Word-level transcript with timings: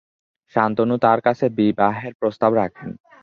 শান্তনু 0.55 0.95
তার 0.97 1.19
কাছে 1.21 1.45
বিবাহের 1.57 2.13
প্রস্তাব 2.19 2.51
রাখেন। 2.53 2.89